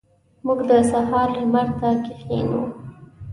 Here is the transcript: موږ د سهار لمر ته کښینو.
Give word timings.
موږ 0.45 0.59
د 0.69 0.71
سهار 0.91 1.29
لمر 1.39 1.67
ته 1.79 1.89
کښینو. 2.05 2.61